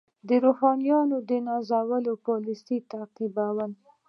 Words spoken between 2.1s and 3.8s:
پالیسي تعقیبول.